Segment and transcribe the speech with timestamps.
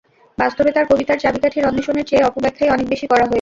[0.37, 3.29] বাস্তবে তাঁর কবিতার চাবিকাঠির অন্বেষণের চেয়ে অপব্যাখ্যাই অনেক বেশি করা হয়েছে।